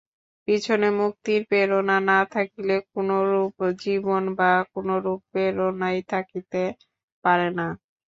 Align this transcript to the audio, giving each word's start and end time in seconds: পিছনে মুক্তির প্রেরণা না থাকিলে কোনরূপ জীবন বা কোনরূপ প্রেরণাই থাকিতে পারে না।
পিছনে 0.47 0.87
মুক্তির 0.99 1.41
প্রেরণা 1.49 1.97
না 2.09 2.19
থাকিলে 2.33 2.75
কোনরূপ 2.91 3.55
জীবন 3.81 4.23
বা 4.37 4.51
কোনরূপ 4.73 5.19
প্রেরণাই 5.31 5.97
থাকিতে 6.11 6.63
পারে 7.23 7.49
না। 7.57 7.67